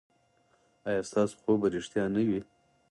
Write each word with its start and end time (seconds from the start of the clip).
ایا 0.87 1.01
ستاسو 1.09 1.35
خوب 1.41 1.57
به 1.61 1.67
ریښتیا 1.75 2.03
نه 2.15 2.21
وي؟ 2.27 2.39